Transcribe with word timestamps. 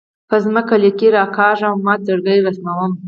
په 0.29 0.35
ځمکه 0.45 0.75
لیکې 0.83 1.07
راکاږم 1.15 1.69
او 1.69 1.77
مات 1.85 1.99
زړګۍ 2.07 2.39
رسموم 2.47 2.91